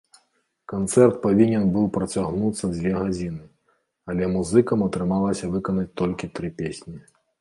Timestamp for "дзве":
2.75-2.91